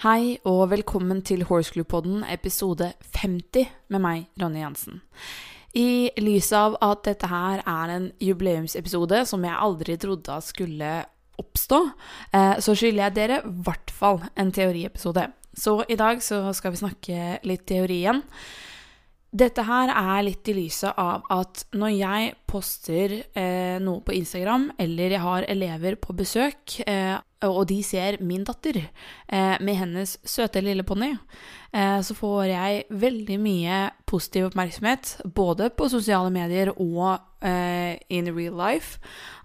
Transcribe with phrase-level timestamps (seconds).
[0.00, 2.86] Hei og velkommen til Horseclub-podden episode
[3.18, 5.02] 50 med meg, Ronny Jansen.
[5.76, 10.94] I lys av at dette her er en jubileumsepisode som jeg aldri trodde skulle
[11.44, 11.82] oppstå,
[12.32, 15.28] eh, så skylder jeg dere i hvert fall en teoriepisode.
[15.52, 18.24] Så i dag så skal vi snakke litt teori igjen.
[19.30, 24.70] Dette her er litt i lyset av at når jeg poster eh, noe på Instagram,
[24.80, 27.18] eller jeg har elever på besøk, eh,
[27.48, 31.12] og de ser min datter eh, med hennes søte lille ponni,
[31.72, 33.80] eh, så får jeg veldig mye
[34.10, 39.00] positiv oppmerksomhet, både på sosiale medier og eh, in real life,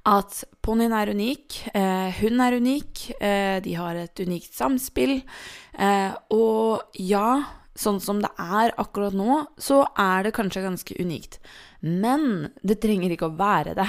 [0.05, 3.05] at ponnien er unik, eh, hun er unik,
[3.65, 5.21] de har et unikt samspill,
[6.33, 7.29] og ja
[7.75, 11.39] sånn som det er akkurat nå, så er det kanskje ganske unikt.
[11.83, 13.87] Men det trenger ikke å være det.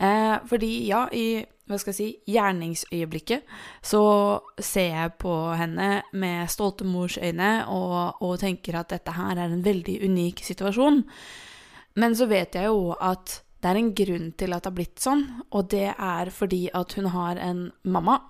[0.00, 4.02] Eh, fordi ja, i hva skal jeg si, gjerningsøyeblikket så
[4.56, 9.52] ser jeg på henne med stolte mors øyne og, og tenker at dette her er
[9.52, 11.04] en veldig unik situasjon.
[11.98, 15.00] Men så vet jeg jo at det er en grunn til at det har blitt
[15.02, 18.20] sånn, og det er fordi at hun har en mamma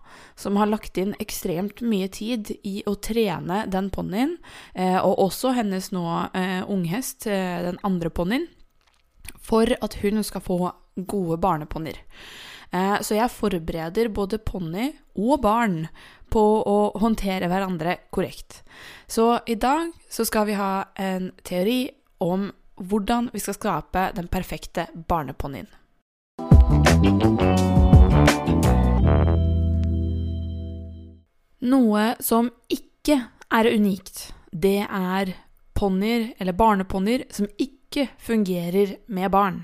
[0.41, 4.39] som har lagt inn ekstremt mye tid i å trene den ponnien,
[4.73, 8.49] eh, og også hennes nå eh, unghest, eh, den andre ponnien,
[9.37, 10.59] for at hun skal få
[10.97, 12.01] gode barneponnier.
[12.71, 15.87] Eh, så jeg forbereder både ponni og barn
[16.29, 18.63] på å håndtere hverandre korrekt.
[19.09, 21.87] Så i dag så skal vi ha en teori
[22.21, 25.69] om hvordan vi skal skape den perfekte barneponnien.
[31.69, 33.17] Noe som ikke
[33.51, 35.33] er unikt, det er
[35.79, 39.63] ponnier, eller barneponnier, som ikke fungerer med barn.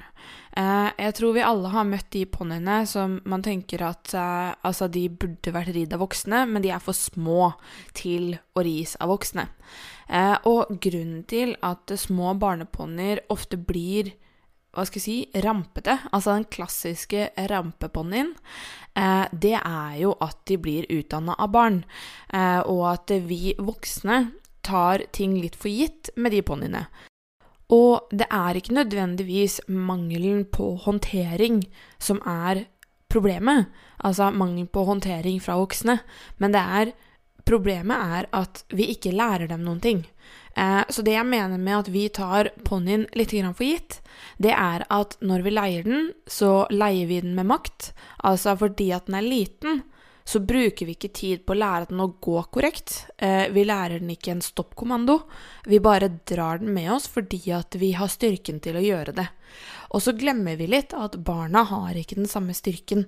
[0.55, 4.87] Eh, jeg tror vi alle har møtt de ponniene som man tenker at eh, altså
[4.93, 7.51] de burde vært ridd av voksne, men de er for små
[7.97, 9.49] til å ris av voksne.
[10.07, 14.15] Eh, og grunnen til at små barneponnier ofte blir
[14.75, 18.33] hva skal jeg si, rampete, altså den klassiske rampeponnien,
[19.31, 21.77] det er jo at de blir utdanna av barn,
[22.67, 24.17] og at vi voksne
[24.67, 26.89] tar ting litt for gitt med de ponniene.
[27.73, 31.63] Og det er ikke nødvendigvis mangelen på håndtering
[31.99, 32.67] som er
[33.09, 33.71] problemet,
[34.05, 36.01] altså mangel på håndtering fra voksne,
[36.39, 36.95] men det er
[37.45, 39.99] Problemet er at vi ikke lærer dem noen ting.
[40.57, 44.01] Eh, så det jeg mener med at vi tar ponnien litt for gitt,
[44.39, 47.93] det er at når vi leier den, så leier vi den med makt.
[48.25, 49.83] Altså fordi at den er liten,
[50.25, 53.11] så bruker vi ikke tid på å lære den å gå korrekt.
[53.21, 55.19] Eh, vi lærer den ikke en stoppkommando.
[55.69, 59.27] Vi bare drar den med oss fordi at vi har styrken til å gjøre det.
[59.93, 63.05] Og så glemmer vi litt at barna har ikke den samme styrken.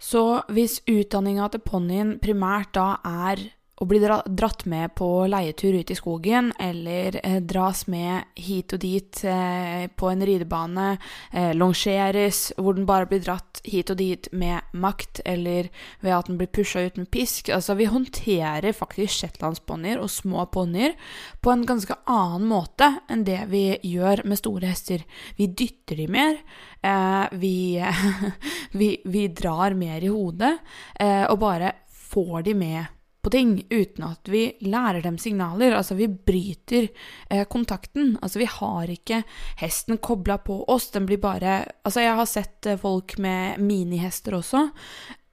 [0.00, 5.90] Så hvis utdanninga til ponnien primært da er å bli dratt med på leietur ut
[5.90, 10.88] i skogen, eller eh, dras med hit og dit eh, på en ridebane,
[11.32, 15.70] eh, longeres, hvor den bare blir dratt hit og dit med makt, eller
[16.04, 17.48] ved at den blir pusha ut med pisk.
[17.56, 20.92] Altså, vi håndterer faktisk shetlandsponnier og små ponnier
[21.40, 25.08] på en ganske annen måte enn det vi gjør med store hester.
[25.40, 26.40] Vi dytter de mer.
[26.84, 27.56] Eh, vi,
[28.80, 30.58] vi, vi, drar mer i hodet,
[31.00, 31.78] eh, og bare
[32.10, 35.74] får de med på ting uten at vi lærer dem signaler.
[35.76, 36.88] Altså, vi bryter
[37.28, 38.16] eh, kontakten.
[38.22, 39.22] Altså, vi har ikke
[39.60, 40.90] hesten kobla på oss.
[40.94, 44.68] Den blir bare Altså, jeg har sett eh, folk med minihester også,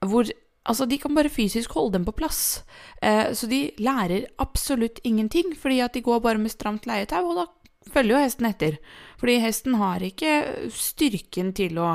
[0.06, 0.30] hvor
[0.68, 2.62] Altså, de kan bare fysisk holde dem på plass.
[3.00, 7.38] Eh, så de lærer absolutt ingenting, fordi at de går bare med stramt leietau, og
[7.38, 7.46] da
[7.88, 8.76] følger jo hesten etter.
[9.16, 11.94] Fordi hesten har ikke styrken til å,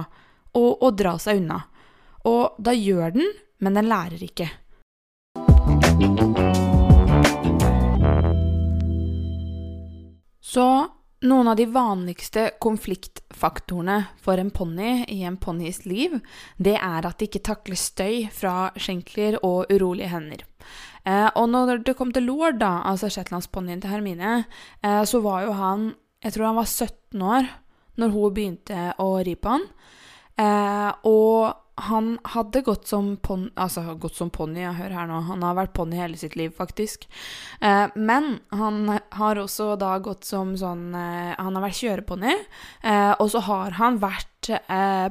[0.58, 1.60] å, å dra seg unna.
[2.26, 3.30] Og da gjør den,
[3.62, 4.50] men den lærer ikke.
[10.54, 10.66] Så
[11.24, 16.20] noen av de vanligste konfliktfaktorene for en ponni i en ponnis liv,
[16.58, 20.44] det er at de ikke takler støy fra skjenkler og urolige hender.
[21.08, 24.44] Eh, og når det kom til lord, da, altså shetlandsponnien til Hermine,
[24.84, 25.94] eh, så var jo han
[26.24, 27.48] Jeg tror han var 17 år
[28.00, 29.66] når hun begynte å ri på han.
[30.40, 35.22] Eh, og han hadde gått som ponni Altså gått som ponni, ja, hør her nå.
[35.30, 37.08] Han har vært ponni hele sitt liv, faktisk.
[37.62, 42.36] Eh, men han har også da gått som sånn eh, Han har vært kjøreponni,
[42.86, 45.10] eh, og så har han vært eh,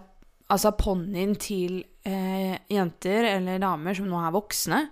[0.53, 4.85] altså ponnien til eh, jenter eller damer som nå er voksne.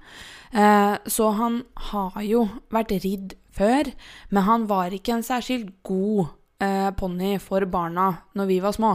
[0.51, 1.63] Eh, så han
[1.93, 3.93] har jo vært ridd før,
[4.31, 6.33] men han var ikke en særskilt god
[6.63, 8.95] eh, ponni for barna når vi var små.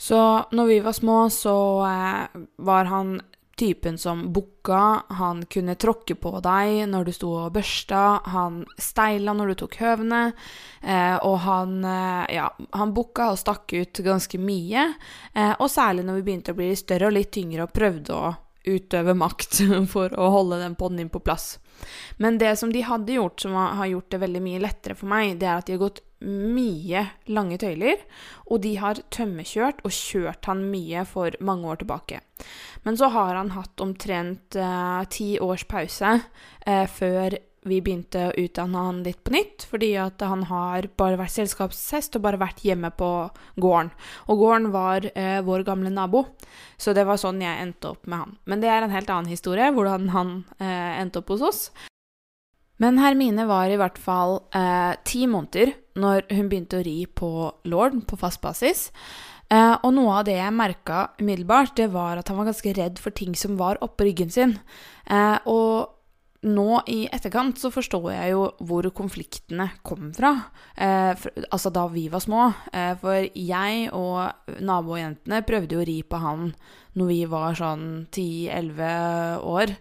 [0.00, 0.20] Så
[0.56, 3.18] når vi var små, så eh, var han
[3.60, 9.34] typen som bukka, han kunne tråkke på deg når du sto og børsta, han steila
[9.36, 10.22] når du tok høvene,
[10.80, 12.46] eh, og han eh, ja,
[12.80, 14.86] han bukka og stakk ut ganske mye.
[15.34, 18.32] Eh, og særlig når vi begynte å bli større og litt tyngre og prøvde å
[18.64, 19.60] utøve makt
[19.92, 21.58] for å holde den ponnen på plass.
[22.16, 25.36] Men det som de hadde gjort, som har gjort det veldig mye lettere for meg,
[25.36, 28.00] det er at de har gått mye lange tøyler,
[28.50, 32.20] og de har tømmekjørt og kjørt han mye for mange år tilbake.
[32.84, 36.18] Men så har han hatt omtrent eh, ti års pause
[36.66, 37.38] eh, før
[37.68, 42.16] vi begynte å utdanne han litt på nytt, fordi at han har bare vært selskapshest
[42.16, 43.10] og bare vært hjemme på
[43.60, 43.92] gården.
[44.32, 46.24] Og gården var eh, vår gamle nabo,
[46.80, 48.36] så det var sånn jeg endte opp med han.
[48.48, 51.62] Men det er en helt annen historie, hvordan han eh, endte opp hos oss.
[52.80, 57.30] Men Hermine var i hvert fall eh, ti måneder når hun begynte å ri på
[57.68, 58.88] Lord på fast basis.
[59.52, 63.00] Eh, og noe av det jeg merka umiddelbart, det var at han var ganske redd
[63.02, 64.56] for ting som var oppå ryggen sin.
[65.10, 65.96] Eh, og
[66.40, 70.32] nå i etterkant så forstår jeg jo hvor konfliktene kom fra.
[70.72, 72.46] Eh, for, altså da vi var små.
[72.72, 76.54] Eh, for jeg og nabojentene prøvde jo å ri på han
[76.96, 79.76] når vi var sånn 10-11 år,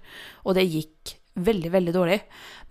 [0.46, 2.20] og det gikk veldig, veldig dårlig.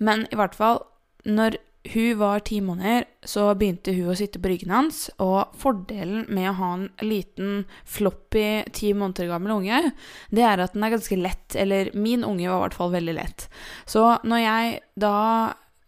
[0.02, 0.82] Men i hvert fall,
[1.28, 1.58] når
[1.92, 5.06] hun var ti måneder, så begynte hun å sitte på ryggen hans.
[5.22, 9.92] Og fordelen med å ha en liten floppy ti måneder gammel unge,
[10.34, 11.56] det er at den er ganske lett.
[11.56, 13.48] Eller min unge var i hvert fall veldig lett.
[13.88, 15.16] Så når jeg da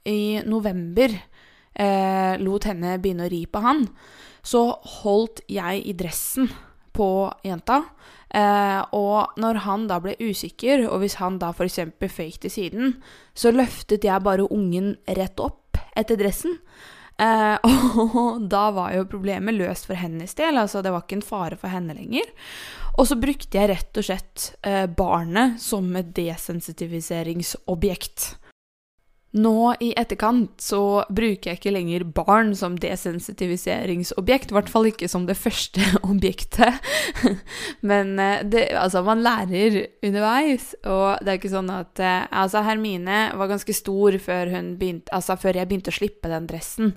[0.09, 3.85] i november eh, lot henne begynne å ri på han,
[4.41, 4.71] så
[5.03, 6.49] holdt jeg i dressen
[6.97, 7.83] på jenta.
[8.31, 11.79] Eh, og når han da ble usikker, og hvis han da f.eks.
[11.99, 12.85] føyk til siden,
[13.35, 14.89] så løftet jeg bare ungen
[15.19, 16.55] rett opp etter dressen.
[17.21, 17.57] Eh,
[18.01, 21.57] og da var jo problemet løst for hennes del, altså det var ikke en fare
[21.61, 22.27] for henne lenger.
[22.99, 28.19] Og så brukte jeg rett og slett eh, barnet som et desensitiviseringsobjekt.
[29.31, 35.07] Nå i etterkant så bruker jeg ikke lenger barn som desensitiviseringsobjekt, i hvert fall ikke
[35.11, 36.81] som det første objektet.
[37.87, 42.65] Men eh, det, altså, man lærer underveis, og det er ikke sånn at eh, Altså,
[42.67, 46.97] Hermine var ganske stor før, begynte, altså, før jeg begynte å slippe den dressen.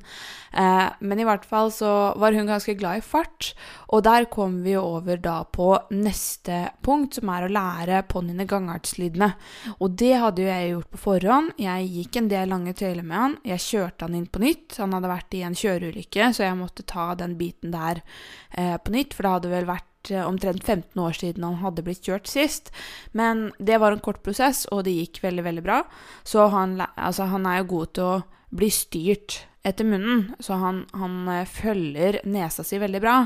[0.54, 1.90] Eh, men i hvert fall så
[2.22, 3.52] var hun ganske glad i fart,
[3.94, 9.32] og der kom vi over da på neste punkt, som er å lære ponniene gangartslydene.
[9.80, 11.54] Og det hadde jo jeg gjort på forhånd.
[11.62, 13.40] Jeg gikk en del lange tøyler med han.
[13.50, 14.78] Jeg kjørte han inn på nytt.
[14.82, 18.04] Han hadde vært i en kjøreulykke, så jeg måtte ta den biten der
[18.52, 21.86] eh, på nytt, for det hadde vel vært eh, omtrent 15 år siden han hadde
[21.86, 22.70] blitt kjørt sist.
[23.18, 25.82] Men det var en kort prosess, og det gikk veldig, veldig bra.
[26.28, 28.22] Så han, altså, han er jo god til å
[28.54, 33.18] bli styrt etter munnen, så han, han eh, følger nesa si veldig bra,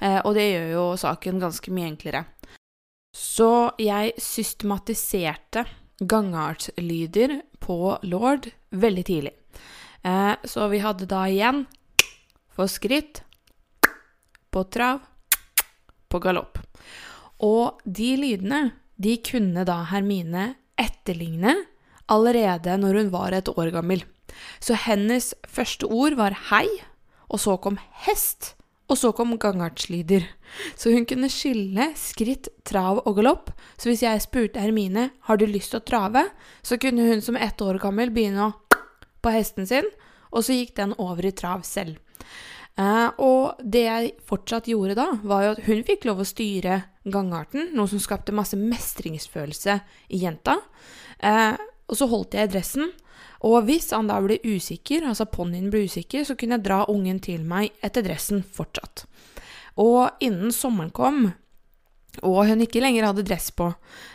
[0.00, 2.24] eh, og det gjør jo saken ganske mye enklere.
[3.16, 5.64] Så jeg systematiserte
[6.04, 9.32] gangartslyder på lord veldig tidlig.
[10.04, 11.64] Eh, så vi hadde da igjen
[12.52, 13.22] for skritt,
[14.52, 15.00] på trav,
[16.08, 16.60] på galopp.
[17.44, 18.60] Og de lydene,
[18.96, 21.56] de kunne da Hermine etterligne
[22.12, 24.04] allerede når hun var et år gammel.
[24.60, 26.66] Så hennes første ord var hei,
[27.26, 28.54] og så kom hest,
[28.86, 30.26] og så kom gangartslyder.
[30.78, 33.50] Så hun kunne skille skritt, trav og galopp.
[33.76, 36.28] Så hvis jeg spurte Hermine har du lyst til å trave,
[36.62, 38.54] så kunne hun som ett år gammel begynne å
[39.24, 39.88] på hesten sin,
[40.30, 41.98] og så gikk den over i trav selv.
[42.76, 46.82] Uh, og det jeg fortsatt gjorde da, var jo at hun fikk lov å styre
[47.08, 49.78] gangarten, noe som skapte masse mestringsfølelse
[50.12, 50.58] i jenta.
[51.22, 51.56] Uh,
[51.88, 52.92] og så holdt jeg i dressen,
[53.44, 57.20] og hvis han da ble usikker, altså ponnien ble usikker, så kunne jeg dra ungen
[57.24, 59.04] til meg etter dressen fortsatt.
[59.76, 61.32] Og innen sommeren kom,
[62.22, 63.68] og hun ikke lenger hadde dress på,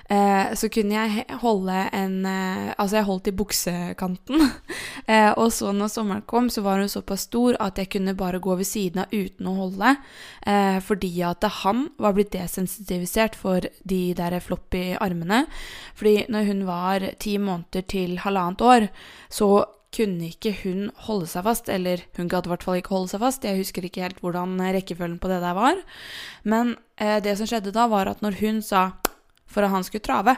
[0.10, 4.46] eh, så kunne jeg holde en eh, Altså, jeg holdt i buksekanten.
[5.12, 8.42] eh, og så når sommeren kom, så var hun såpass stor at jeg kunne bare
[8.42, 9.96] gå ved siden av uten å holde.
[10.48, 15.44] Eh, fordi at han var blitt desensitivisert for de der floppy armene.
[16.00, 18.90] Fordi når hun var ti måneder til halvannet år,
[19.30, 19.52] så
[19.92, 23.24] kunne ikke hun holde seg fast, eller hun gadd i hvert fall ikke holde seg
[23.24, 23.48] fast.
[23.48, 25.82] Jeg husker ikke helt hvordan rekkefølgen på det der var.
[26.48, 28.90] Men eh, det som skjedde da, var at når hun sa
[29.52, 30.38] for at han skulle trave,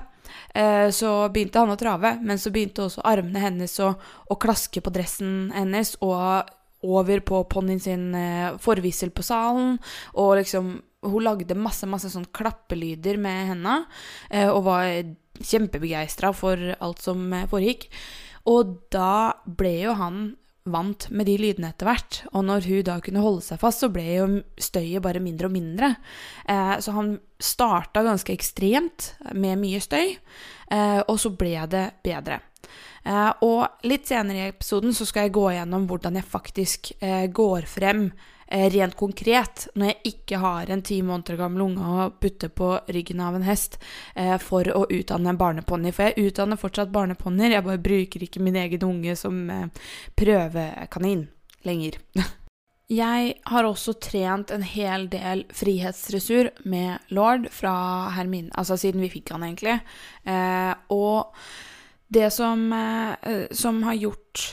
[0.58, 3.94] eh, så begynte han å trave, men så begynte også armene hennes å,
[4.26, 6.50] å klaske på dressen hennes og
[6.84, 9.78] over på ponnien sin eh, forvissel på salen,
[10.14, 13.74] og liksom Hun lagde masse, masse sånn klappelyder med henda,
[14.32, 14.86] eh, og var
[15.44, 17.90] kjempebegeistra for alt som eh, foregikk.
[18.50, 20.24] Og da ble jo han
[20.64, 22.22] vant med de lydene etter hvert.
[22.32, 24.28] Og når hun da kunne holde seg fast, så ble jo
[24.60, 25.94] støyet bare mindre og mindre.
[26.48, 30.16] Eh, så han starta ganske ekstremt med mye støy,
[30.72, 32.40] eh, og så ble det bedre.
[33.04, 37.28] Eh, og litt senere i episoden så skal jeg gå gjennom hvordan jeg faktisk eh,
[37.28, 38.08] går frem
[38.54, 43.24] rent konkret, når jeg ikke har en ti måneder gammel unge å putte på ryggen
[43.26, 43.80] av en hest
[44.16, 45.94] eh, for å utdanne en barneponni.
[45.96, 51.28] For jeg utdanner fortsatt barneponnier, jeg bare bruker ikke min egen unge som eh, prøvekanin
[51.68, 52.00] lenger.
[52.94, 57.72] Jeg har også trent en hel del frihetsdressur med lord fra
[58.14, 59.78] Hermine, altså siden vi fikk han, egentlig.
[60.28, 61.32] Eh, og
[62.14, 64.44] det som, eh, som har gjort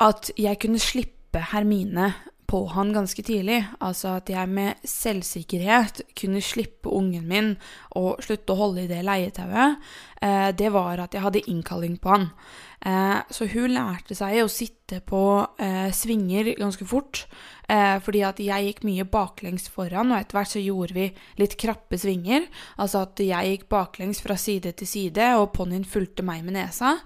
[0.00, 2.08] at jeg kunne slippe Hermine
[2.50, 3.60] på han ganske tidlig.
[3.78, 7.52] Altså at jeg med selvsikkerhet kunne slippe ungen min
[7.98, 9.78] og slutte å holde i det leietauet.
[10.20, 12.28] Eh, det var at jeg hadde innkalling på han.
[12.80, 15.22] Eh, så hun lærte seg å sitte på
[15.62, 17.22] eh, svinger ganske fort.
[17.70, 21.54] Eh, fordi at jeg gikk mye baklengs foran, og etter hvert så gjorde vi litt
[21.60, 22.48] krappe svinger.
[22.82, 26.96] Altså at jeg gikk baklengs fra side til side, og ponnien fulgte meg med nesa.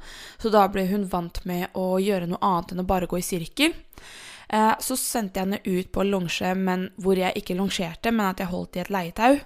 [0.41, 3.27] Så da ble hun vant med å gjøre noe annet enn å bare gå i
[3.27, 3.77] sirkel.
[4.55, 8.43] Eh, så sendte jeg henne ut på longe, men hvor jeg ikke longerte, men at
[8.43, 9.39] jeg holdt i et leietau.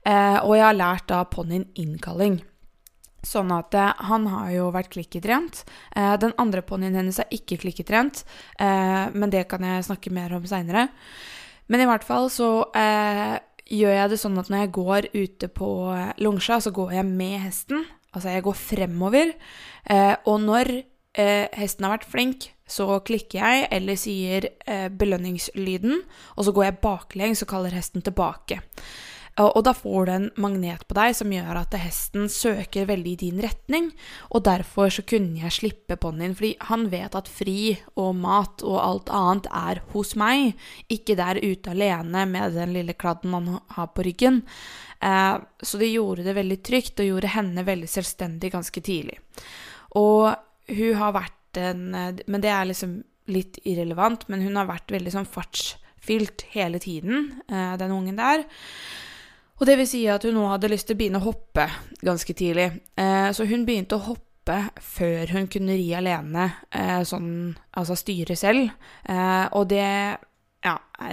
[0.00, 2.40] Eh, og jeg har lært da ponnien innkalling.
[3.26, 5.64] Sånn at eh, han har jo vært klikketrent.
[5.94, 8.24] den andre ponnien hennes er ikke klikketrent,
[8.58, 10.88] men det kan jeg snakke mer om seinere.
[11.68, 15.68] Men i hvert fall så gjør jeg det sånn at når jeg går ute på
[16.24, 17.84] longa, så går jeg med hesten.
[18.14, 19.34] Altså jeg går fremover.
[20.24, 20.72] og når
[21.60, 26.02] hesten har vært flink, så klikker jeg eller sier eh, belønningslyden,
[26.36, 28.60] og så går jeg baklengs og kaller hesten tilbake.
[29.40, 33.20] Og, da får du en magnet på deg som gjør at hesten søker veldig i
[33.22, 33.88] din retning,
[34.34, 38.76] og derfor så kunne jeg slippe ponnien, fordi han vet at fri og mat og
[38.82, 40.58] alt annet er hos meg,
[40.92, 44.42] ikke der ute alene med den lille kladden han har på ryggen.
[45.00, 49.20] Eh, så det gjorde det veldig trygt, og gjorde henne veldig selvstendig ganske tidlig.
[49.96, 50.34] Og
[50.70, 54.90] hun har vært en eh, Men det er liksom litt irrelevant, men hun har vært
[54.90, 58.44] veldig sånn fartsfylt hele tiden, eh, den ungen der.
[59.60, 61.68] Og det vil si at hun nå hadde lyst til å begynne å hoppe
[62.00, 62.70] ganske tidlig.
[62.96, 64.26] Eh, så hun begynte å hoppe
[64.82, 66.46] før hun kunne ri alene,
[67.06, 68.72] sånn altså styre selv.
[69.52, 69.84] Og det
[70.64, 70.72] ja,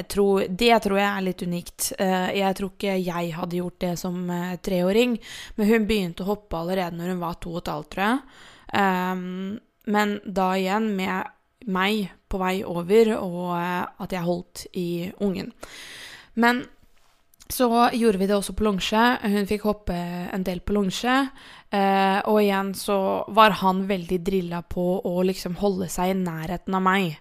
[0.10, 1.89] tror, det tror jeg er litt unikt.
[2.00, 4.32] Jeg tror ikke jeg hadde gjort det som
[4.63, 5.20] treåring,
[5.60, 9.62] men hun begynte å hoppe allerede når hun var to og et halvt, tror jeg.
[9.88, 11.34] Men da igjen med
[11.67, 14.89] meg på vei over, og eh, at jeg holdt i
[15.24, 15.53] ungen.
[16.36, 16.65] Men
[17.48, 19.03] så gjorde vi det også på longe.
[19.24, 21.15] Hun fikk hoppe en del på longe.
[21.72, 22.98] Eh, og igjen så
[23.36, 27.15] var han veldig drilla på å liksom holde seg i nærheten av meg.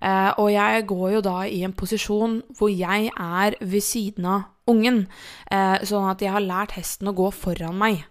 [0.00, 4.48] Eh, og jeg går jo da i en posisjon hvor jeg er ved siden av
[4.70, 5.04] ungen.
[5.50, 8.06] Eh, sånn at jeg har lært hesten å gå foran meg.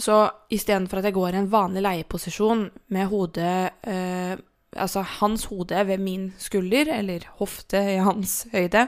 [0.00, 0.20] Så
[0.52, 3.56] istedenfor at jeg går i en vanlig leieposisjon med hodet
[3.88, 4.38] eh,
[4.78, 8.84] Altså hans hode ved min skulder, eller hofte i hans høyde,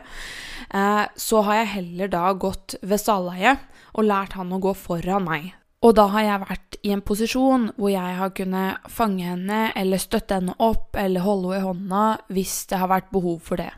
[0.71, 3.57] eh, så har jeg heller da gått ved stalleie
[3.91, 5.49] og lært han å gå foran meg.
[5.83, 9.99] Og da har jeg vært i en posisjon hvor jeg har kunnet fange henne eller
[9.99, 13.73] støtte henne opp eller holde henne i hånda hvis det har vært behov for det.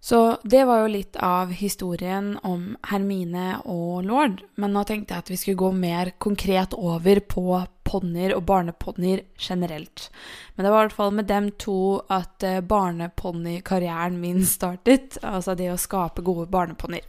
[0.00, 5.24] Så det var jo litt av historien om Hermine og lord, men nå tenkte jeg
[5.26, 7.44] at vi skulle gå mer konkret over på
[7.84, 10.08] ponnier og barneponnier generelt.
[10.54, 15.56] Men det var i hvert fall med dem to at eh, barneponnikarrieren min startet, altså
[15.58, 17.04] det å skape gode barneponnier.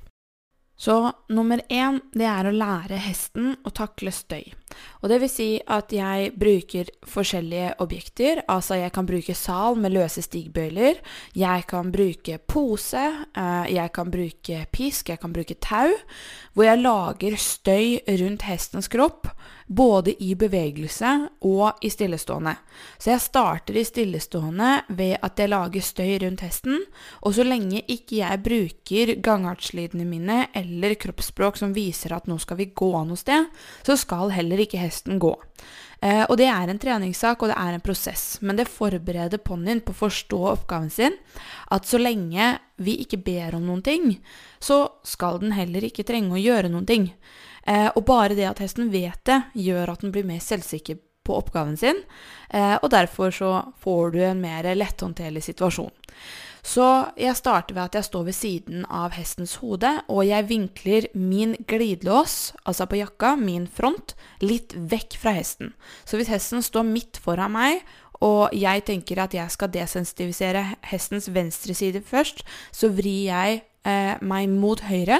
[0.75, 4.49] Så nummer én, det er å lære hesten å takle støy.
[5.01, 8.43] Og det vil si at jeg bruker forskjellige objekter.
[8.47, 11.01] Altså jeg kan bruke sal med løse stigbøyler.
[11.35, 13.05] Jeg kan bruke pose.
[13.37, 15.09] Eh, jeg kan bruke pisk.
[15.09, 15.91] Jeg kan bruke tau.
[16.53, 19.31] Hvor jeg lager støy rundt hestens kropp
[19.71, 21.09] både i bevegelse
[21.47, 22.53] og i stillestående.
[22.99, 26.81] Så jeg starter i stillestående ved at jeg lager støy rundt hesten,
[27.21, 32.59] og så lenge ikke jeg bruker gangartslydene mine eller kroppsspråk som viser at nå skal
[32.59, 33.47] vi gå noe sted,
[33.87, 35.35] så skal heller ikke hesten gå.
[36.01, 39.83] Eh, og det er en treningssak, og det er en prosess, men det forbereder ponnien
[39.85, 41.17] på å forstå oppgaven sin,
[41.69, 44.15] at så lenge vi ikke ber om noen ting,
[44.57, 47.07] så skal den heller ikke trenge å gjøre noen ting.
[47.69, 51.37] Eh, og bare det at hesten vet det, gjør at den blir mer selvsikker på
[51.37, 52.01] oppgaven sin,
[52.49, 53.51] eh, og derfor så
[53.83, 55.93] får du en mer letthåndterlig situasjon.
[56.61, 56.85] Så
[57.17, 61.55] jeg starter ved at jeg står ved siden av hestens hode, og jeg vinkler min
[61.67, 64.13] glidelås, altså på jakka, min front,
[64.45, 65.73] litt vekk fra hesten.
[66.05, 67.81] Så hvis hesten står midt foran meg,
[68.21, 74.21] og jeg tenker at jeg skal desensitivisere hestens venstre side først, så vrir jeg eh,
[74.21, 75.17] meg mot høyre,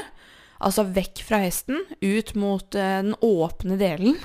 [0.61, 4.19] altså vekk fra hesten, ut mot eh, den åpne delen.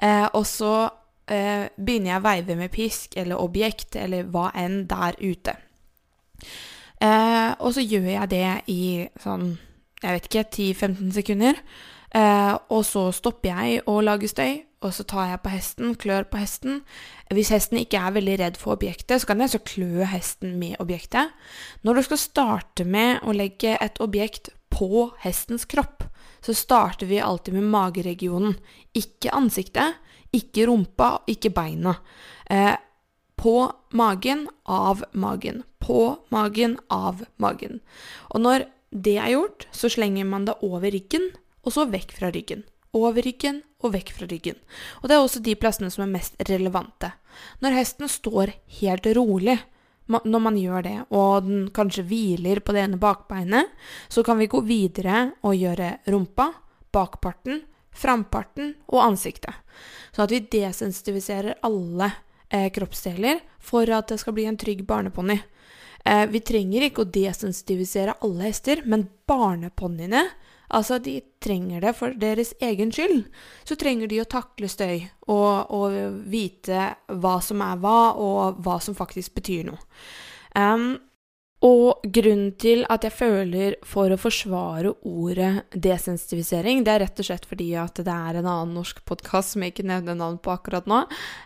[0.00, 0.88] Eh, og så
[1.28, 5.58] eh, begynner jeg å veive med pisk eller objekt eller hva enn der ute.
[7.02, 8.82] Eh, og så gjør jeg det i
[9.20, 9.50] sånn,
[10.02, 11.60] jeg vet ikke, 10-15 sekunder.
[12.16, 16.26] Eh, og så stopper jeg å lage støy, og så tar jeg på hesten, klør
[16.30, 16.80] på hesten.
[17.34, 20.78] Hvis hesten ikke er veldig redd for objektet, så kan jeg så klø hesten med
[20.82, 21.34] objektet.
[21.82, 26.04] Når du skal starte med å legge et objekt på hestens kropp,
[26.44, 28.54] så starter vi alltid med mageregionen.
[28.94, 29.96] Ikke ansiktet,
[30.36, 31.96] ikke rumpa, ikke beina.
[32.48, 32.76] Eh,
[33.36, 33.56] på
[33.96, 35.64] magen, av magen.
[35.86, 37.80] På magen, av magen.
[38.34, 41.30] Og når det er gjort, så slenger man det over ryggen,
[41.62, 42.64] og så vekk fra ryggen.
[42.96, 44.58] Over ryggen og vekk fra ryggen.
[45.02, 47.12] Og det er også de plassene som er mest relevante.
[47.62, 49.58] Når hesten står helt rolig,
[50.06, 53.72] når man gjør det, og den kanskje hviler på det ene bakbeinet,
[54.08, 56.52] så kan vi gå videre og gjøre rumpa,
[56.94, 57.64] bakparten,
[57.96, 59.54] framparten og ansiktet.
[60.14, 62.12] Sånn at vi desensitiviserer alle
[62.48, 65.40] eh, kroppsdeler for at det skal bli en trygg barneponni.
[66.06, 70.28] Eh, vi trenger ikke å desensitivisere alle hester, men barneponniene
[70.74, 73.28] Altså, de trenger det for deres egen skyld.
[73.62, 75.94] Så trenger de å takle støy og, og
[76.26, 79.78] vite hva som er hva, og hva som faktisk betyr noe.
[80.58, 80.96] Um,
[81.66, 87.26] og grunnen til at jeg føler for å forsvare ordet desensitivisering, det er rett og
[87.26, 90.52] slett fordi at det er en annen norsk podkast som jeg ikke nevner navn på
[90.52, 91.00] akkurat nå,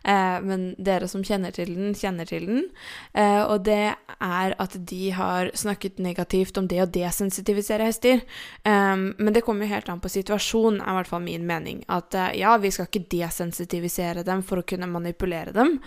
[0.05, 2.67] eh, men dere som kjenner til den, kjenner til den.
[3.15, 8.21] Eh, og det er at de har snakket negativt om det å desensitivisere hester.
[8.65, 11.85] Eh, men det kommer jo helt an på situasjonen, er i hvert fall min mening.
[11.89, 15.79] At eh, ja, vi skal ikke desensitivisere dem for å kunne manipulere dem,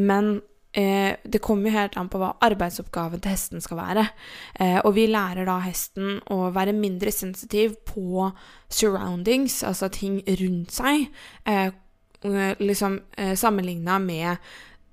[0.00, 0.38] men
[0.74, 4.04] eh, det kommer jo helt an på hva arbeidsoppgaven til hesten skal være.
[4.60, 8.28] Eh, og vi lærer da hesten å være mindre sensitiv på
[8.68, 11.08] surroundings, altså ting rundt seg,
[11.46, 11.70] eh,
[12.60, 14.36] liksom eh, sammenligna med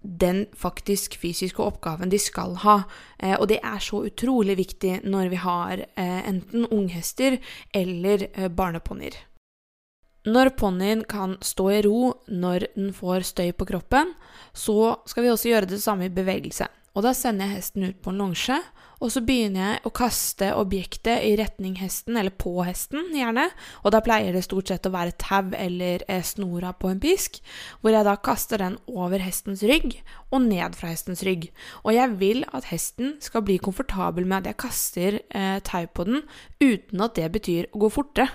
[0.02, 2.82] den faktisk fysiske oppgaven de skal ha.
[3.20, 7.38] Eh, og det er så utrolig viktig når vi har eh, enten unghester
[7.74, 9.18] eller eh, barneponnier.
[10.22, 14.14] Når ponnien kan stå i ro når den får støy på kroppen,
[14.54, 16.68] så skal vi også gjøre det samme i bevegelse.
[16.92, 18.58] Og da sender jeg hesten ut på en longe,
[19.02, 23.48] og så begynner jeg å kaste objektet i retning hesten, eller på hesten, gjerne.
[23.82, 27.40] Og da pleier det stort sett å være tau eller eh, snora på en pisk,
[27.82, 29.96] hvor jeg da kaster den over hestens rygg
[30.30, 31.50] og ned fra hestens rygg.
[31.82, 36.06] Og jeg vil at hesten skal bli komfortabel med at jeg kaster eh, tau på
[36.12, 36.26] den,
[36.62, 38.30] uten at det betyr å gå fortere.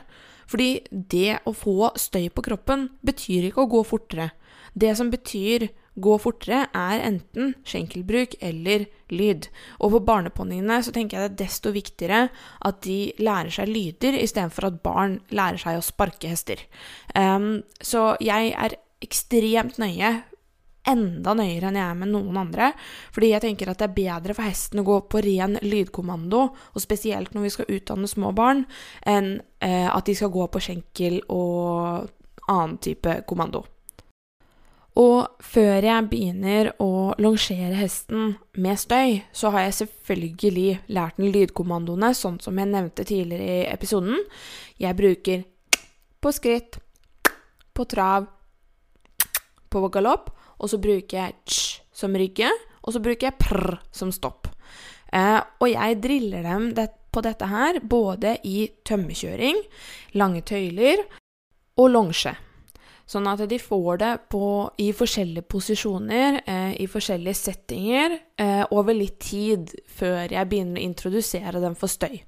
[0.50, 4.30] Fordi det å få støy på kroppen betyr ikke å gå fortere.
[4.76, 9.48] Det som betyr gå fortere, er enten skjenkelbruk eller lyd.
[9.80, 12.22] Og for barneponniene så tenker jeg det er desto viktigere
[12.68, 16.60] at de lærer seg lyder, istedenfor at barn lærer seg å sparke hester.
[17.16, 20.18] Um, så jeg er ekstremt nøye
[20.88, 22.72] enda nøyere enn jeg er med noen andre.
[23.14, 26.82] Fordi jeg tenker at det er bedre for hesten å gå på ren lydkommando, og
[26.82, 28.66] spesielt når vi skal utdanne små barn,
[29.06, 32.12] enn eh, at de skal gå på skjenkel og
[32.46, 33.64] annen type kommando.
[34.96, 41.34] Og før jeg begynner å longere hesten med støy, så har jeg selvfølgelig lært den
[41.34, 44.22] lydkommandoene, sånn som jeg nevnte tidligere i episoden.
[44.80, 45.44] Jeg bruker
[46.24, 46.80] på skritt,
[47.76, 48.30] på trav,
[49.68, 52.50] på galopp, og så bruker jeg ch som rygge,
[52.84, 54.50] og så bruker jeg prr som stopp.
[55.12, 59.62] Eh, og jeg driller dem det, på dette her både i tømmekjøring,
[60.20, 61.00] lange tøyler
[61.80, 62.34] og longe.
[63.06, 64.46] Sånn at de får det på,
[64.82, 70.86] i forskjellige posisjoner, eh, i forskjellige settinger, eh, over litt tid før jeg begynner å
[70.88, 72.24] introdusere dem for støy.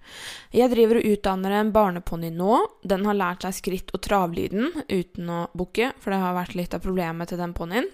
[0.55, 2.61] Jeg driver og utdanner en barneponni nå.
[2.87, 6.75] Den har lært seg skritt- og travlyden uten å bukke, for det har vært litt
[6.75, 7.91] av problemet til den ponnien.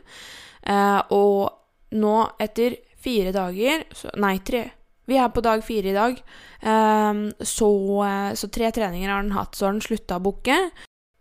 [0.62, 1.52] Eh, og
[1.92, 4.72] nå, etter fire dager så, Nei, tre.
[5.06, 6.20] Vi er på dag fire i dag.
[6.60, 7.70] Eh, så,
[8.04, 10.70] eh, så tre treninger har den hatt, så har den slutta å bukke.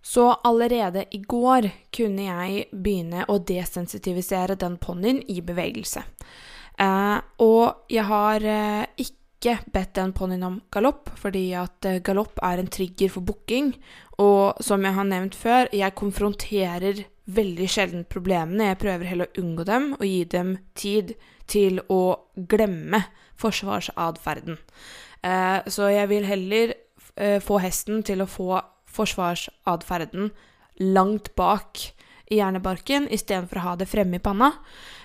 [0.03, 6.03] Så allerede i går kunne jeg begynne å desensitivisere den ponnien i bevegelse.
[6.79, 12.41] Eh, og jeg har eh, ikke bedt den ponnien om galopp, fordi at eh, galopp
[12.43, 13.71] er en trigger for booking.
[14.19, 18.73] Og som jeg har nevnt før, jeg konfronterer veldig sjelden problemene.
[18.73, 21.15] Jeg prøver heller å unngå dem og gi dem tid
[21.47, 22.03] til å
[22.35, 23.05] glemme
[23.39, 24.59] forsvarsatferden.
[25.23, 26.75] Eh, så jeg vil heller
[27.15, 28.59] eh, få hesten til å få
[28.93, 30.31] forsvarsatferden
[30.93, 31.81] langt bak
[32.31, 34.51] i hjernebarken istedenfor å ha det fremme i panna.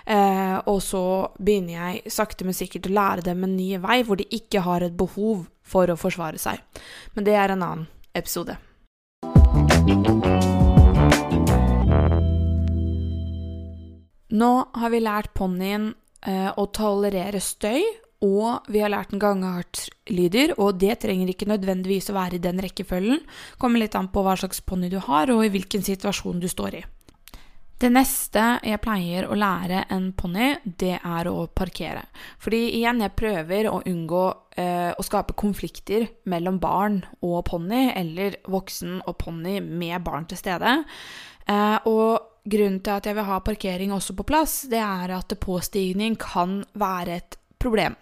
[0.09, 1.03] Eh, og så
[1.37, 4.87] begynner jeg sakte, men sikkert å lære dem en ny vei hvor de ikke har
[4.87, 6.63] et behov for å forsvare seg.
[7.15, 8.57] Men det er en annen episode.
[14.29, 15.91] Nå har vi lært ponnien
[16.27, 17.83] eh, å tolerere støy,
[18.25, 22.59] og vi har lært en gangeartslyder, og det trenger ikke nødvendigvis å være i den
[22.63, 23.21] rekkefølgen.
[23.63, 26.81] Kommer litt an på hva slags ponni du har, og i hvilken situasjon du står
[26.81, 26.85] i.
[27.79, 32.09] Det neste jeg pleier å lære en ponni, det er å parkere.
[32.43, 34.23] Fordi igjen, jeg prøver å unngå
[34.59, 40.43] eh, å skape konflikter mellom barn og ponni, eller voksen og ponni med barn til
[40.43, 40.75] stede.
[41.47, 45.39] Eh, og grunnen til at jeg vil ha parkering også på plass, det er at
[45.39, 47.97] påstigning kan være et problem.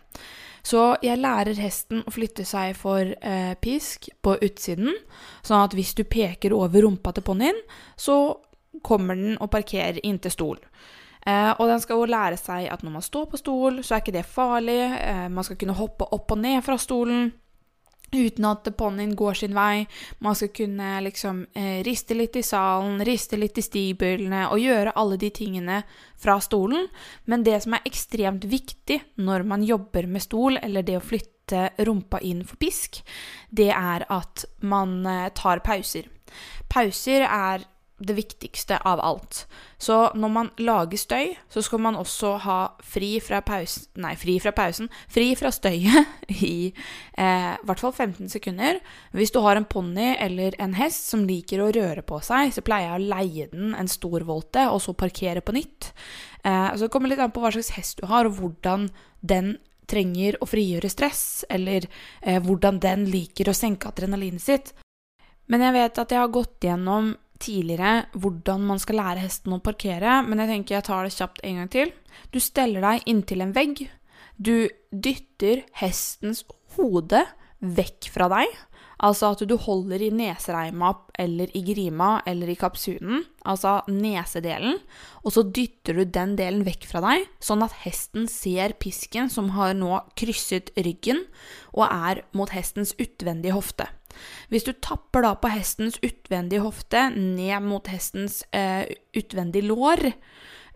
[0.67, 4.97] Så jeg lærer hesten å flytte seg for eh, pisk på utsiden,
[5.47, 7.59] sånn at hvis du peker over rumpa til ponnien,
[7.95, 8.35] så
[8.87, 10.59] kommer den og parkerer inntil stol.
[11.27, 14.03] Eh, og den skal jo lære seg at når man står på stol, så er
[14.03, 14.81] ikke det farlig.
[14.99, 17.31] Eh, man skal kunne hoppe opp og ned fra stolen
[18.17, 19.87] uten at ponnien går sin vei.
[20.25, 24.97] Man skal kunne liksom eh, riste litt i salen, riste litt i stigbøylene og gjøre
[24.97, 25.83] alle de tingene
[26.21, 26.89] fra stolen.
[27.25, 31.69] Men det som er ekstremt viktig når man jobber med stol, eller det å flytte
[31.87, 33.03] rumpa inn for pisk,
[33.51, 36.11] det er at man eh, tar pauser.
[36.73, 37.67] Pauser er
[37.99, 39.47] det viktigste av alt.
[39.79, 44.37] Så når man lager støy, så skal man også ha fri fra pausen Nei, fri
[44.43, 44.91] fra pausen.
[45.13, 48.83] Fri fra støyet i eh, hvert fall 15 sekunder.
[49.17, 52.65] Hvis du har en ponni eller en hest som liker å røre på seg, så
[52.67, 55.93] pleier jeg å leie den en stor volte, og så parkere på nytt.
[56.45, 58.91] Eh, så det kommer litt an på hva slags hest du har, og hvordan
[59.25, 59.57] den
[59.89, 61.87] trenger å frigjøre stress, eller
[62.21, 64.75] eh, hvordan den liker å senke adrenalinet sitt.
[65.49, 69.63] Men jeg vet at jeg har gått gjennom tidligere hvordan man skal lære hesten å
[69.65, 71.93] parkere, men jeg tenker jeg tar det kjapt en gang til.
[72.33, 73.87] Du steller deg inntil en vegg.
[74.37, 76.45] Du dytter hestens
[76.77, 77.25] hode
[77.61, 78.51] vekk fra deg.
[79.05, 84.79] Altså at du holder i nesereima eller i grima eller i kapsunen, altså nesedelen,
[85.21, 89.53] og så dytter du den delen vekk fra deg, sånn at hesten ser pisken som
[89.53, 91.27] har nå krysset ryggen
[91.75, 93.91] og er mot hestens utvendige hofte.
[94.53, 98.85] Hvis du tapper da på hestens utvendige hofte ned mot hestens eh,
[99.17, 100.09] utvendige lår,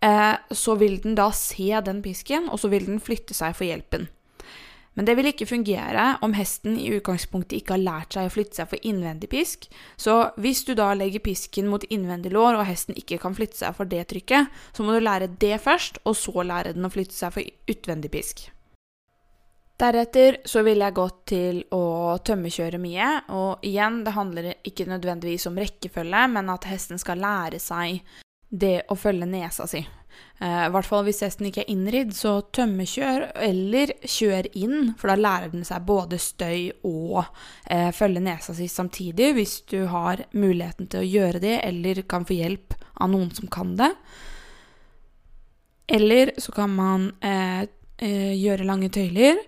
[0.03, 3.69] eh, så vil den da se den pisken, og så vil den flytte seg for
[3.69, 4.09] hjelpen.
[4.99, 8.59] Men det vil ikke fungere om hesten i utgangspunktet ikke har lært seg å flytte
[8.59, 9.69] seg for innvendig pisk.
[9.97, 13.77] Så hvis du da legger pisken mot innvendig lår, og hesten ikke kan flytte seg
[13.79, 17.17] for det trykket, så må du lære det først, og så lære den å flytte
[17.17, 18.49] seg for utvendig pisk.
[19.81, 25.49] Deretter så vil jeg gått til å tømmekjøre mye, og igjen, det handler ikke nødvendigvis
[25.49, 28.03] om rekkefølge, men at hesten skal lære seg
[28.51, 29.81] det å følge nesa si.
[30.41, 35.13] Eh, I hvert fall hvis hesten ikke er innridd, så tømmekjør eller kjør inn, for
[35.13, 37.23] da lærer den seg både støy og
[37.65, 42.29] eh, følge nesa si samtidig, hvis du har muligheten til å gjøre det, eller kan
[42.29, 43.95] få hjelp av noen som kan det.
[45.91, 47.65] Eller så kan man eh,
[48.01, 49.39] eh gjøre lange tøyler.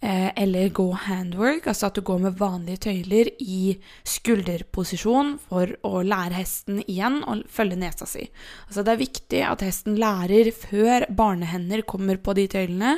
[0.00, 3.72] Eh, eller gå handwork, altså at du går med vanlige tøyler i
[4.06, 8.28] skulderposisjon for å lære hesten igjen å følge nesa si.
[8.68, 12.92] Altså det er viktig at hesten lærer før barnehender kommer på de tøylene,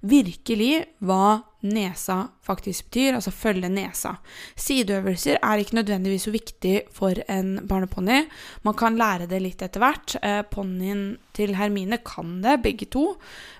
[0.00, 4.14] virkelig hva nesa faktisk betyr, altså følge nesa.
[4.58, 8.22] Sideøvelser er ikke nødvendigvis så viktig for en barneponni.
[8.64, 10.16] Man kan lære det litt etter hvert.
[10.24, 13.04] Eh, Ponnien til Hermine kan det, begge to,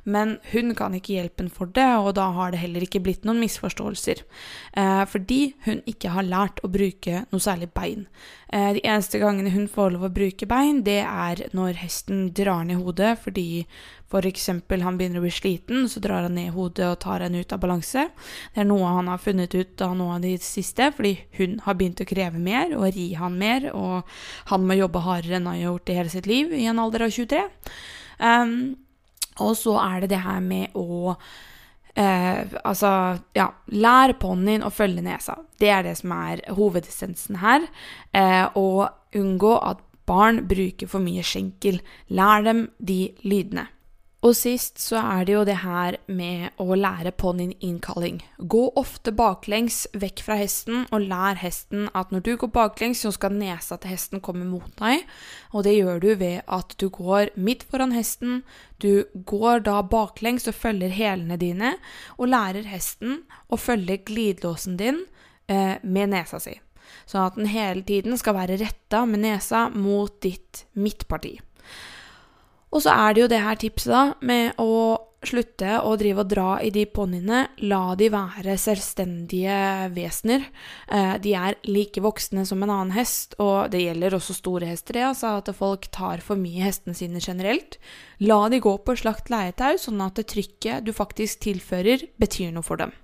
[0.05, 3.29] men hun kan ikke hjelpe henne for det, og da har det heller ikke blitt
[3.29, 4.25] noen misforståelser.
[4.81, 8.09] Eh, fordi hun ikke har lært å bruke noe særlig bein.
[8.49, 12.65] Eh, de eneste gangene hun får lov å bruke bein, det er når hesten drar
[12.65, 13.67] ned hodet fordi
[14.11, 14.49] f.eks.
[14.51, 17.63] han begynner å bli sliten, så drar han ned hodet og tar henne ut av
[17.63, 18.09] balanse.
[18.55, 21.79] Det er noe han har funnet ut av noe av de siste, fordi hun har
[21.79, 24.09] begynt å kreve mer og ri han mer, og
[24.51, 27.07] han må jobbe hardere enn han har gjort i hele sitt liv i en alder
[27.07, 27.45] av 23.
[28.21, 28.59] Um,
[29.41, 31.17] og så er det det her med å
[31.95, 35.35] Eh, altså, ja, lær ponnien å følge nesa.
[35.59, 37.67] Det er det som er hovedessensen her.
[38.15, 41.81] Eh, og unngå at barn bruker for mye skjenkel.
[42.15, 43.67] Lær dem de lydene.
[44.21, 48.19] Og sist så er det jo det her med å lære på din innkalling.
[48.37, 53.15] Gå ofte baklengs vekk fra hesten, og lær hesten at når du går baklengs, så
[53.17, 55.07] skal nesa til hesten komme mot deg.
[55.57, 58.43] Og det gjør du ved at du går midt foran hesten,
[58.85, 61.75] du går da baklengs og følger hælene dine,
[62.21, 65.07] og lærer hesten å følge glidelåsen din
[65.49, 66.59] eh, med nesa si.
[67.09, 71.39] Sånn at den hele tiden skal være retta med nesa mot ditt midtparti.
[72.71, 76.31] Og så er det jo det her tipset, da, med å slutte å drive og
[76.31, 77.43] dra i de ponniene.
[77.69, 80.47] La de være selvstendige vesener.
[80.89, 84.97] Eh, de er like voksne som en annen hest, og det gjelder også store hester,
[84.97, 87.79] det, altså at folk tar for mye hestene sine generelt.
[88.25, 92.67] La de gå på slakt leietau, sånn at det trykket du faktisk tilfører, betyr noe
[92.67, 92.97] for dem.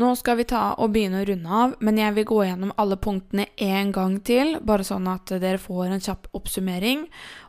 [0.00, 2.96] Nå skal vi ta og begynne å runde av, men jeg vil gå gjennom alle
[2.96, 7.02] punktene en gang til, bare sånn at dere får en kjapp oppsummering.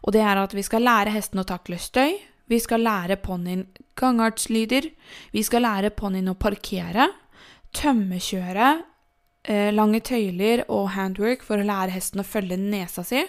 [0.04, 2.18] Og det er at vi skal lære hesten å takle støy.
[2.52, 3.64] Vi skal lære ponnien
[3.96, 4.90] gangartslyder.
[5.32, 7.08] Vi skal lære ponnien å parkere.
[7.78, 8.74] Tømmekjøre.
[9.48, 13.24] Eh, lange tøyler og handwork for å lære hesten å følge nesa si.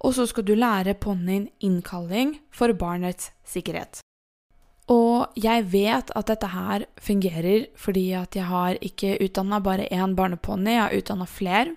[0.00, 4.05] Og så skal du lære ponnien innkalling for barnets sikkerhet.
[4.92, 10.14] Og jeg vet at dette her fungerer fordi at jeg har ikke utdanna bare én
[10.14, 11.74] barneponni, jeg har utdanna flere.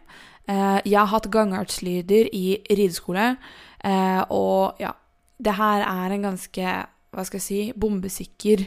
[0.50, 3.36] Eh, jeg har hatt gangartslyder i rideskole,
[3.86, 4.92] eh, og ja
[5.40, 6.72] Det her er en ganske,
[7.16, 8.66] hva skal jeg si, bombesikker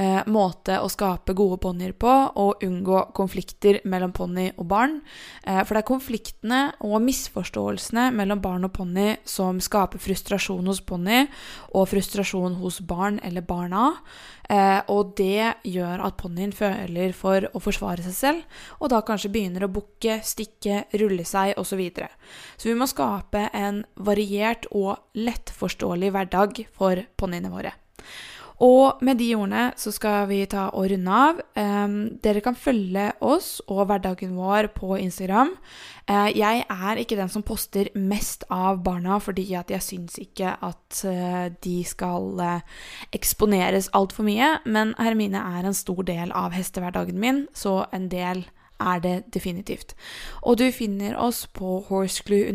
[0.00, 5.00] eh, måte å skape gode ponnier på og unngå konflikter mellom ponni og barn.
[5.44, 10.82] Eh, for det er konfliktene og misforståelsene mellom barn og ponni som skaper frustrasjon hos
[10.86, 11.24] ponni
[11.72, 13.92] og frustrasjon hos barn eller barna.
[14.52, 19.30] Eh, og det gjør at ponnien føler for å forsvare seg selv, og da kanskje
[19.32, 21.70] begynner å bukke, stikke, rulle seg osv.
[21.72, 22.10] Så, videre.
[22.60, 27.72] så vi må skape en variert og lettforståelig hverdag for ponniene våre.
[28.62, 31.40] Og med de ordene så skal vi ta og runde av.
[31.58, 35.50] Um, dere kan følge oss og hverdagen vår på Instagram.
[36.06, 40.54] Uh, jeg er ikke den som poster mest av barna, fordi at jeg syns ikke
[40.62, 42.82] at uh, de skal uh,
[43.14, 44.54] eksponeres altfor mye.
[44.62, 48.44] Men Hermine er en stor del av hestehverdagen min, så en del
[48.82, 49.96] er det definitivt.
[50.42, 52.50] Og du finner oss på horseclue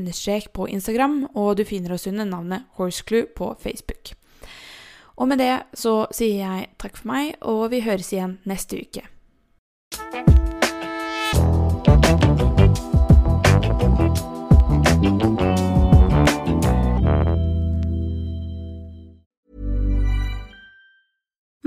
[0.53, 4.15] på Instagram, og du finner oss under navnet Horseclue på Facebook.
[5.17, 9.03] Og med det så sier jeg takk for meg, og vi høres igjen neste uke.